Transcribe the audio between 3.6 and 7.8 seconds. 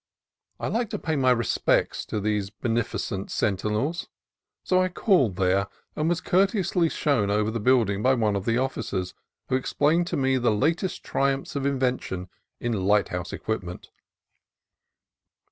nels, so I called there, and was courteously shown over the